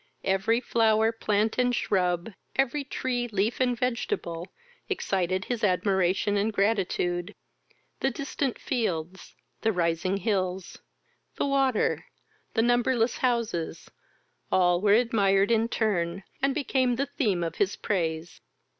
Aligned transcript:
Every 0.23 0.59
flower, 0.59 1.11
plant, 1.11 1.59
and 1.59 1.75
shrub, 1.75 2.33
every 2.55 2.83
tree, 2.83 3.27
leaf, 3.27 3.59
and 3.59 3.77
vegetable, 3.77 4.47
excited 4.89 5.45
his 5.45 5.63
admiration 5.63 6.37
and 6.37 6.51
gratitude. 6.51 7.35
The 7.99 8.09
distant 8.09 8.57
fields, 8.57 9.35
the 9.61 9.71
rising 9.71 10.17
hills, 10.17 10.79
the 11.35 11.45
water, 11.45 12.05
the 12.55 12.63
numberless 12.63 13.17
houses, 13.17 13.91
all 14.51 14.81
were 14.81 14.95
admired 14.95 15.51
in 15.51 15.67
turn, 15.67 16.23
and 16.41 16.55
became 16.55 16.95
the 16.95 17.05
theme 17.05 17.43
of 17.43 17.57
his 17.57 17.75
praise. 17.75 18.41